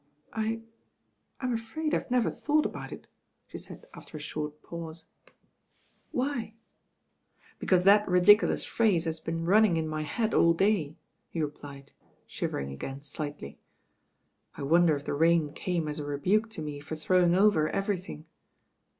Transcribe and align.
"I— 0.33 0.61
Vm 1.43 1.53
afraid 1.53 1.93
Fve 1.93 2.09
never 2.09 2.31
thought 2.31 2.65
about 2.65 2.91
it,'* 2.91 3.05
ah» 3.53 3.53
•aid 3.53 3.83
after 3.93 4.17
a 4.17 4.19
short 4.19 4.63
pause. 4.63 5.05
"Why? 6.11 6.37
•THE 6.39 6.43
TWO 6.43 6.45
DRAGONS'* 6.47 7.59
41 7.59 7.59
''Because 7.79 7.83
that 7.83 8.07
ridiculous 8.07 8.65
phrase 8.65 9.05
has 9.05 9.19
been 9.19 9.45
run 9.45 9.61
ning 9.61 9.77
in 9.77 9.87
my 9.87 10.01
head 10.01 10.33
all 10.33 10.53
day/* 10.55 10.95
he 11.29 11.39
replied, 11.43 11.91
shivering 12.25 12.71
again 12.71 13.03
slightly. 13.03 13.59
"I 14.55 14.63
wonder 14.63 14.95
if 14.95 15.05
the 15.05 15.13
rain 15.13 15.53
came 15.53 15.87
as 15.87 15.99
a 15.99 16.03
rebuke 16.03 16.49
to 16.49 16.63
me 16.63 16.79
for 16.79 16.95
throwing 16.95 17.35
over 17.35 17.69
everything." 17.69 18.25